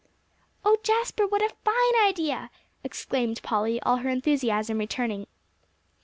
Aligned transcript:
"Oh, 0.65 0.77
Jasper, 0.81 1.27
what 1.27 1.43
a 1.43 1.53
fine 1.63 1.95
idea!" 2.07 2.49
exclaimed 2.83 3.39
Polly, 3.43 3.79
all 3.83 3.97
her 3.97 4.09
enthusiasm 4.09 4.79
returning. 4.79 5.27